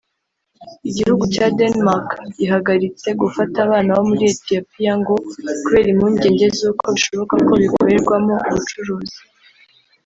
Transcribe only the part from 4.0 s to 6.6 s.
muri Etiyopiya ngo kubera impungenge